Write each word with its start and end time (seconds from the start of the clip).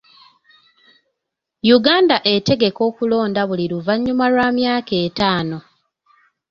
Uganda 1.77 2.17
etegeka 2.33 2.81
okulonda 2.89 3.41
buli 3.49 3.65
luvannyuma 3.71 4.25
lwa 4.33 4.47
myaka 4.57 4.93
etaano. 5.05 5.57